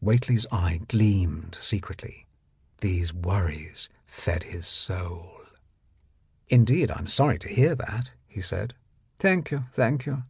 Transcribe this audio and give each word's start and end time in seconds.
Whately's 0.00 0.48
eye 0.50 0.80
gleamed 0.88 1.54
secretly; 1.54 2.26
these 2.80 3.14
worries 3.14 3.88
fed 4.04 4.42
his 4.42 4.66
soul. 4.66 5.38
"Indeed, 6.48 6.90
I 6.90 6.98
am 6.98 7.06
sorry 7.06 7.38
to 7.38 7.48
hear 7.48 7.76
that," 7.76 8.10
he 8.26 8.40
said. 8.40 8.74
"Thank 9.20 9.52
you, 9.52 9.66
thank 9.74 10.04
you. 10.04 10.24